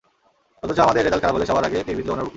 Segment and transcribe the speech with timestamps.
[0.63, 2.29] অথচ আমাদের রেজাল্ট খারাপ হলে সবার আগে তীর বিঁধল ওনার বুকে।